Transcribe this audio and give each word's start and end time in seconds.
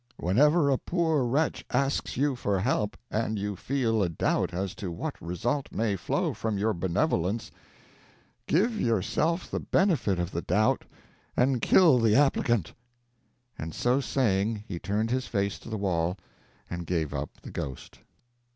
Whenever 0.17 0.71
a 0.71 0.79
poor 0.79 1.23
wretch 1.25 1.63
asks 1.69 2.17
you 2.17 2.35
for 2.35 2.59
help, 2.59 2.97
and 3.11 3.37
you 3.37 3.55
feel 3.55 4.01
a 4.01 4.09
doubt 4.09 4.51
as 4.51 4.73
to 4.73 4.89
what 4.91 5.13
result 5.21 5.71
may 5.71 5.95
flow 5.95 6.33
from 6.33 6.57
your 6.57 6.73
benevolence, 6.73 7.51
give 8.47 8.81
yourself 8.81 9.51
the 9.51 9.59
benefit 9.59 10.17
of 10.17 10.31
the 10.31 10.41
doubt 10.41 10.85
and 11.37 11.61
kill 11.61 11.99
the 11.99 12.15
applicant." 12.15 12.73
And 13.59 13.75
so 13.75 13.99
saying 14.01 14.63
he 14.67 14.79
turned 14.79 15.11
his 15.11 15.27
face 15.27 15.59
to 15.59 15.69
the 15.69 15.77
wall 15.77 16.17
and 16.67 16.87
gave 16.87 17.13
up 17.13 17.39
the 17.43 17.51
ghost. 17.51 17.99